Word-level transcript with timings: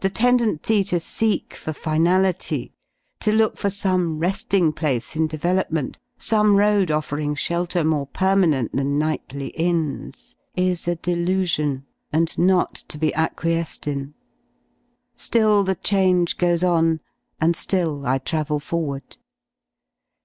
The 0.00 0.10
tendency 0.10 0.82
to 0.82 0.98
seek 0.98 1.54
for 1.54 1.72
finality, 1.72 2.72
to 3.20 3.30
look 3.30 3.56
for 3.56 3.70
some 3.70 4.20
Ai 4.20 4.26
cfi^ 4.30 4.46
^ 4.46 4.60
re^ing 4.60 4.74
place 4.74 5.14
in 5.14 5.28
development, 5.28 6.00
some 6.18 6.56
road 6.56 6.90
offering 6.90 7.36
shelter 7.36 7.82
K 7.82 7.84
more 7.84 8.08
permanent 8.08 8.74
than 8.74 8.98
nightly 8.98 9.50
inns 9.50 10.34
is 10.56 10.88
a 10.88 10.96
delusion, 10.96 11.86
and 12.12 12.36
not 12.36 12.74
to 12.88 12.96
u 12.96 13.00
be 13.02 13.14
acquiesced 13.14 13.86
in. 13.86 14.14
Still 15.14 15.62
the 15.62 15.76
change 15.76 16.38
goes 16.38 16.64
on 16.64 16.98
and 17.40 17.54
^ill 17.54 18.04
I 18.04 18.18
travel 18.18 18.58
forward. 18.58 19.16